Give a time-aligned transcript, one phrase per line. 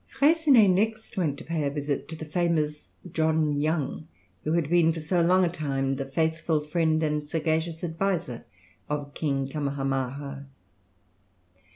[0.07, 4.07] Freycinet next went to pay a visit to the famous John Young,
[4.43, 8.45] who had been for so long a time the faithful friend and sagacious adviser
[8.89, 10.45] of King Kamahamaha.